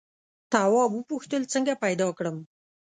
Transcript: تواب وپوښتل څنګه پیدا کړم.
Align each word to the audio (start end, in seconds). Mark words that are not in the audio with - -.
تواب 0.51 0.91
وپوښتل 0.95 1.43
څنګه 1.53 1.73
پیدا 1.83 2.07
کړم. 2.17 2.37